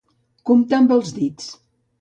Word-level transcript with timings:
Comptar 0.51 0.79
amb 0.79 0.95
els 0.97 1.15
dits. 1.21 1.55